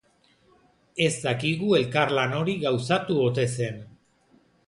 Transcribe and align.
Ez 1.07 1.11
dakigu 1.25 1.75
elkarlan 1.81 2.33
hori 2.39 2.57
gauzatu 2.65 3.21
ote 3.29 3.47
zen. 3.61 3.79